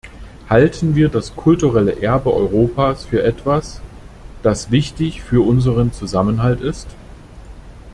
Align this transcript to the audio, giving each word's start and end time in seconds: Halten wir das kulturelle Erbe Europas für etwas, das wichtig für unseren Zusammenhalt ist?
Halten 0.49 0.95
wir 0.95 1.09
das 1.09 1.35
kulturelle 1.35 2.01
Erbe 2.01 2.33
Europas 2.33 3.05
für 3.05 3.21
etwas, 3.21 3.81
das 4.41 4.71
wichtig 4.71 5.21
für 5.21 5.45
unseren 5.45 5.93
Zusammenhalt 5.93 6.59
ist? 6.61 6.87